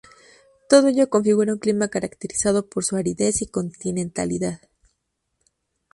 [0.67, 4.59] Todo ello configura un clima caracterizado por su aridez y continentalidad.